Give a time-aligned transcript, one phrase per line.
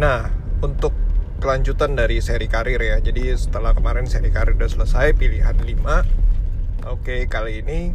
[0.00, 0.32] Nah,
[0.64, 0.96] untuk
[1.44, 2.96] kelanjutan dari seri karir ya.
[3.04, 6.88] Jadi setelah kemarin seri karir udah selesai, pilihan 5.
[6.88, 7.92] Oke, kali ini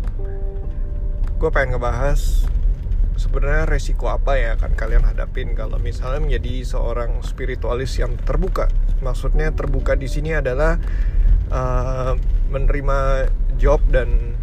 [1.41, 2.45] gue pengen ngebahas
[3.17, 8.69] sebenarnya resiko apa ya akan kalian hadapin kalau misalnya menjadi seorang spiritualis yang terbuka.
[9.01, 10.77] Maksudnya terbuka di sini adalah
[11.49, 12.13] uh,
[12.53, 14.37] menerima job dan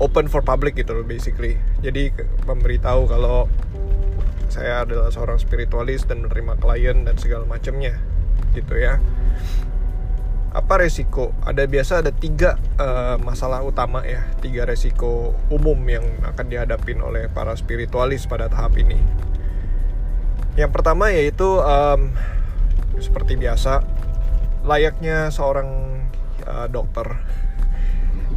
[0.00, 1.60] open for public gitu loh basically.
[1.84, 2.16] Jadi
[2.48, 3.44] memberitahu kalau
[4.50, 7.96] saya adalah seorang spiritualis dan menerima klien dan segala macamnya
[8.52, 8.98] gitu ya.
[10.50, 11.30] Apa resiko?
[11.46, 17.30] Ada biasa ada tiga uh, masalah utama ya tiga resiko umum yang akan dihadapin oleh
[17.30, 18.98] para spiritualis pada tahap ini.
[20.58, 22.10] Yang pertama yaitu um,
[22.98, 23.86] seperti biasa
[24.66, 26.02] layaknya seorang
[26.50, 27.14] uh, dokter.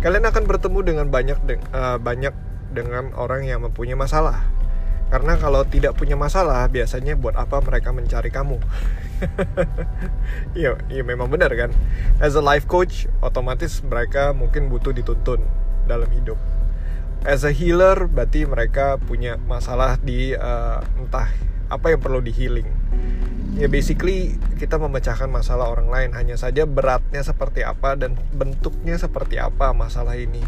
[0.05, 2.37] Kalian akan bertemu dengan banyak de uh, banyak
[2.69, 4.45] dengan orang yang mempunyai masalah
[5.13, 8.57] karena kalau tidak punya masalah, biasanya buat apa mereka mencari kamu?
[10.57, 11.71] Iya, iya memang benar kan.
[12.19, 15.39] As a life coach, otomatis mereka mungkin butuh dituntun
[15.85, 16.35] dalam hidup.
[17.23, 21.29] As a healer, berarti mereka punya masalah di uh, entah
[21.71, 22.67] apa yang perlu di healing.
[23.55, 29.37] Ya basically kita memecahkan masalah orang lain hanya saja beratnya seperti apa dan bentuknya seperti
[29.37, 30.41] apa masalah ini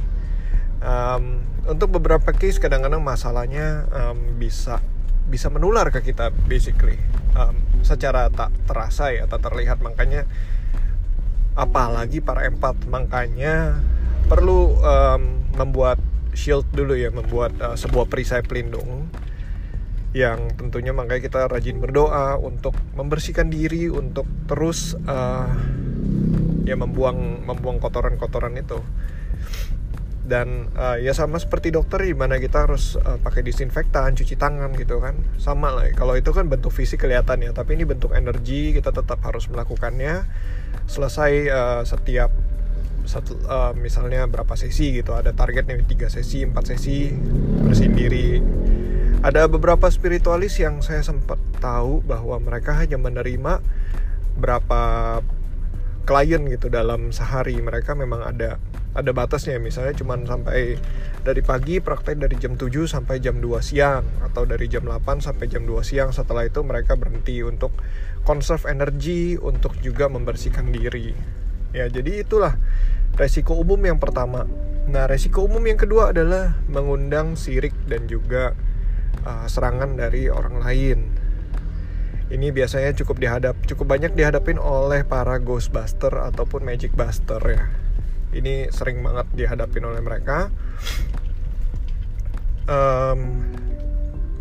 [0.82, 4.82] um, untuk beberapa case kadang-kadang masalahnya um, bisa
[5.26, 7.02] bisa menular ke kita basically.
[7.36, 9.82] Um, secara tak terasa ya tak terlihat.
[9.82, 10.26] Makanya
[11.56, 13.80] apalagi para empat makanya
[14.28, 16.02] perlu um, membuat
[16.36, 19.08] shield dulu ya membuat uh, sebuah perisai pelindung
[20.16, 25.52] yang tentunya makanya kita rajin berdoa untuk membersihkan diri untuk terus uh,
[26.64, 28.80] ya membuang membuang kotoran-kotoran itu
[30.26, 34.74] dan uh, ya sama seperti dokter di mana kita harus uh, pakai disinfektan, cuci tangan
[34.74, 35.14] gitu kan.
[35.38, 35.86] Sama lah.
[35.94, 40.26] Kalau itu kan bentuk fisik kelihatan ya, tapi ini bentuk energi kita tetap harus melakukannya.
[40.90, 42.34] Selesai uh, setiap
[43.06, 45.14] satu uh, misalnya berapa sesi gitu.
[45.14, 47.14] Ada target nih 3 sesi, 4 sesi
[47.62, 48.42] bersihin diri.
[49.22, 53.62] Ada beberapa spiritualis yang saya sempat tahu bahwa mereka hanya menerima
[54.38, 54.82] berapa
[56.06, 57.58] klien gitu dalam sehari.
[57.58, 58.62] Mereka memang ada
[58.96, 59.60] ada batasnya.
[59.60, 60.80] Misalnya cuma sampai
[61.22, 65.46] dari pagi praktek dari jam 7 sampai jam 2 siang atau dari jam 8 sampai
[65.52, 66.10] jam 2 siang.
[66.16, 67.76] Setelah itu mereka berhenti untuk
[68.24, 71.12] conserve energi untuk juga membersihkan diri.
[71.76, 72.56] Ya jadi itulah
[73.20, 74.48] resiko umum yang pertama.
[74.88, 78.56] Nah resiko umum yang kedua adalah mengundang sirik dan juga
[79.28, 81.00] uh, serangan dari orang lain.
[82.26, 87.85] Ini biasanya cukup dihadap cukup banyak dihadapin oleh para ghostbuster ataupun magic buster ya
[88.36, 90.52] ini sering banget dihadapin oleh mereka.
[92.66, 93.54] Um,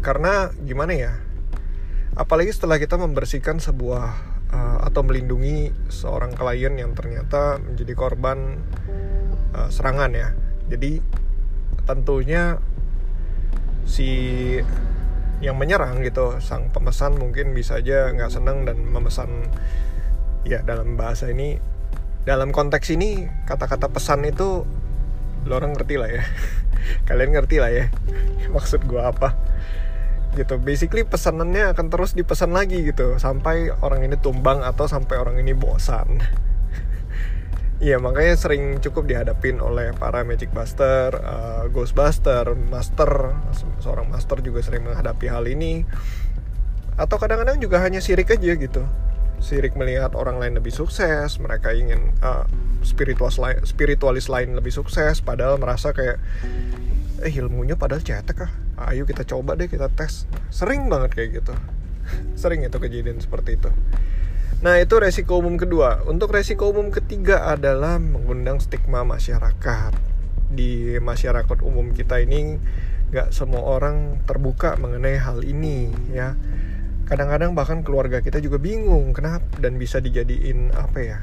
[0.01, 1.13] karena gimana ya
[2.15, 4.07] apalagi setelah kita membersihkan sebuah
[4.55, 8.63] uh, atau melindungi seorang klien yang ternyata menjadi korban
[9.55, 10.29] uh, serangan ya.
[10.71, 11.03] Jadi
[11.85, 12.57] tentunya
[13.85, 14.09] si
[15.45, 19.53] yang menyerang gitu sang pemesan mungkin bisa aja nggak senang dan memesan
[20.49, 21.61] ya dalam bahasa ini
[22.25, 24.65] dalam konteks ini kata-kata pesan itu
[25.45, 26.25] lo orang ngerti lah ya.
[27.09, 27.93] Kalian ngerti lah ya.
[28.57, 29.37] Maksud gue apa?
[30.33, 30.57] Gitu.
[30.57, 33.21] Basically pesanannya akan terus dipesan lagi gitu.
[33.21, 36.09] Sampai orang ini tumbang atau sampai orang ini bosan.
[37.85, 43.35] Iya makanya sering cukup dihadapin oleh para Magic Buster, uh, Ghostbuster, Master,
[43.83, 45.85] seorang Master juga sering menghadapi hal ini.
[46.97, 48.89] Atau kadang-kadang juga hanya sirik aja gitu
[49.43, 52.47] sirik melihat orang lain lebih sukses mereka ingin uh,
[52.85, 56.21] spiritualis lain spiritualis lain lebih sukses padahal merasa kayak
[57.25, 58.53] eh ilmunya padahal cetek ah
[58.91, 60.27] ayo kita coba deh kita tes.
[60.51, 61.55] Sering banget kayak gitu.
[62.41, 63.71] Sering itu kejadian seperti itu.
[64.61, 66.03] Nah itu resiko umum kedua.
[66.09, 69.93] Untuk resiko umum ketiga adalah mengundang stigma masyarakat.
[70.51, 72.59] Di masyarakat umum kita ini
[73.15, 76.35] nggak semua orang terbuka mengenai hal ini ya
[77.15, 79.47] kadang-kadang bahkan keluarga kita juga bingung kenapa?
[79.63, 81.19] Dan bisa dijadiin apa ya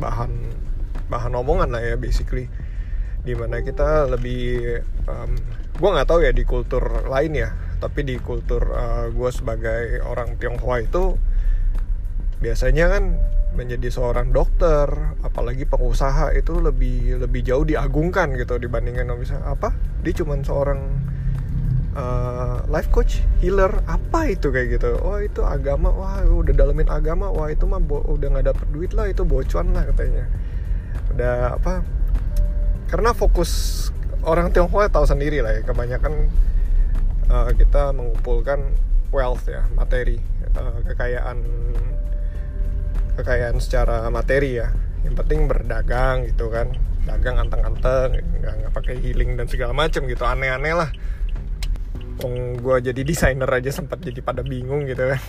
[0.00, 0.32] bahan
[1.12, 2.48] bahan omongan lah ya basically.
[3.20, 5.36] Di mana kita lebih um,
[5.76, 6.80] gue nggak tahu ya di kultur
[7.12, 11.20] lain ya tapi di kultur uh, gue sebagai orang Tionghoa itu
[12.40, 13.20] biasanya kan
[13.52, 14.88] menjadi seorang dokter
[15.20, 19.76] apalagi pengusaha itu lebih lebih jauh diagungkan gitu dibandingkan misalnya apa?
[20.00, 20.80] Dia cuma seorang
[21.96, 25.00] uh, life coach healer apa itu kayak gitu.
[25.00, 29.08] Oh itu agama wah udah dalemin agama wah itu mah udah nggak dapet duit lah
[29.08, 30.28] itu bocuan lah katanya.
[31.16, 31.80] Udah apa
[32.92, 33.50] karena fokus
[34.22, 36.30] orang Tionghoa tahu sendiri lah ya kebanyakan
[37.32, 38.76] uh, kita mengumpulkan
[39.10, 40.20] wealth ya materi
[40.54, 41.42] uh, kekayaan
[43.16, 44.68] kekayaan secara materi ya.
[45.02, 46.74] Yang penting berdagang gitu kan
[47.06, 50.90] dagang anteng-anteng nggak nggak pakai healing dan segala macam gitu aneh-aneh lah
[52.24, 55.20] Wong gue jadi desainer aja sempat jadi pada bingung gitu kan.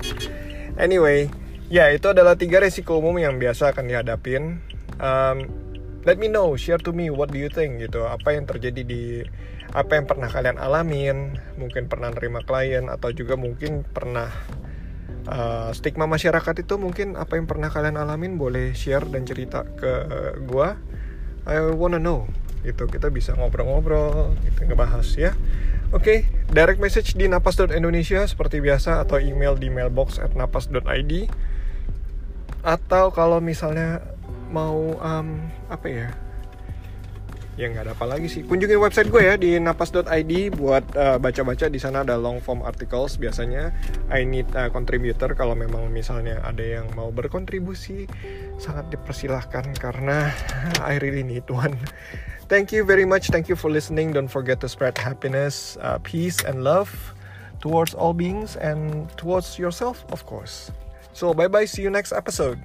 [0.84, 1.30] Anyway
[1.70, 4.58] ya itu adalah tiga resiko umum yang biasa akan dihadapin.
[4.98, 5.46] Um,
[6.02, 8.04] let me know share to me what do you think gitu.
[8.04, 9.22] Apa yang terjadi di
[9.70, 14.26] apa yang pernah kalian alamin mungkin pernah nerima klien atau juga mungkin pernah
[15.30, 19.92] uh, stigma masyarakat itu mungkin apa yang pernah kalian alamin boleh share dan cerita ke
[20.42, 20.74] gua.
[21.46, 22.26] I wanna know
[22.66, 22.90] gitu.
[22.90, 25.32] Kita bisa ngobrol-ngobrol gitu ngebahas ya
[25.90, 26.18] oke okay,
[26.50, 31.30] direct message di napas.indonesia seperti biasa atau email di mailbox at napas.id
[32.60, 34.04] atau kalau misalnya
[34.50, 35.28] mau um,
[35.70, 36.08] apa ya?
[37.58, 38.42] Ya nggak ada apa lagi sih.
[38.46, 41.68] Kunjungi website gue ya di napas.id buat uh, baca-baca.
[41.68, 43.74] Di sana ada long form articles biasanya.
[44.08, 48.08] I need a contributor kalau memang misalnya ada yang mau berkontribusi.
[48.56, 50.32] Sangat dipersilahkan karena
[50.88, 51.76] I really need one
[52.50, 53.28] thank you very much.
[53.28, 54.12] Thank you for listening.
[54.12, 56.90] Don't forget to spread happiness uh, peace and love
[57.62, 60.70] towards all beings and towards yourself of course.
[61.14, 62.58] So bye bye see you next episode